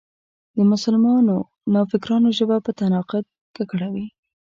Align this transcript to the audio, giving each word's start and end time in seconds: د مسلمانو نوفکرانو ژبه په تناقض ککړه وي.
د 0.55 0.57
مسلمانو 0.71 1.35
نوفکرانو 1.73 2.29
ژبه 2.37 2.57
په 2.65 2.71
تناقض 2.79 3.25
ککړه 3.55 3.87
وي. 3.93 4.07